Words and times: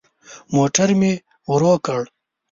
موټر 0.55 0.89
مي 0.99 1.13
ورو 1.51 1.73
کړ. 1.85 2.01